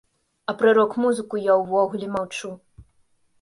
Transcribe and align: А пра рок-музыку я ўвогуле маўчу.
А 0.53 0.53
пра 0.61 0.71
рок-музыку 0.77 1.35
я 1.41 1.53
ўвогуле 1.65 2.07
маўчу. 2.17 2.51